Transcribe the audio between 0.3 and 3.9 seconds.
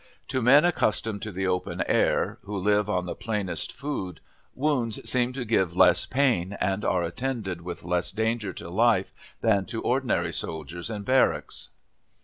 men accustomed to the open air, who live on the plainest